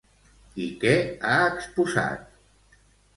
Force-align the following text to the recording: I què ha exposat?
I 0.61 0.69
què 0.83 0.93
ha 1.31 1.35
exposat? 1.49 2.81